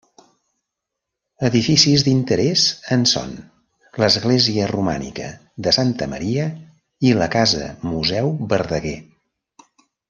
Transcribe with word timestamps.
Edificis 1.49 2.05
d'interès 2.07 2.63
en 2.97 3.03
són 3.13 3.37
l'Església 4.05 4.71
romànica 4.73 5.29
de 5.67 5.75
Santa 5.81 6.11
Maria 6.17 6.51
i 7.11 7.17
la 7.23 7.33
Casa 7.39 7.73
Museu 7.95 8.37
Verdaguer. 8.57 9.01